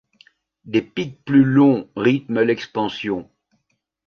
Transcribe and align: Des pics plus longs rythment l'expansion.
Des 0.65 0.81
pics 0.81 1.23
plus 1.25 1.43
longs 1.43 1.87
rythment 1.95 2.41
l'expansion. 2.41 3.29